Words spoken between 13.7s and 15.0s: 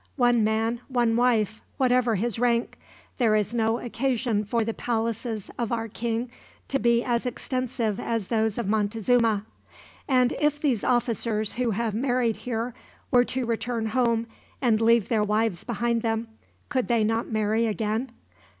home, and